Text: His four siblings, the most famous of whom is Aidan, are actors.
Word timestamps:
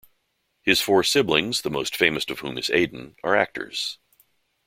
His 0.63 0.81
four 0.81 1.03
siblings, 1.03 1.61
the 1.61 1.69
most 1.69 1.95
famous 1.95 2.25
of 2.31 2.39
whom 2.39 2.57
is 2.57 2.71
Aidan, 2.71 3.15
are 3.23 3.35
actors. 3.35 3.99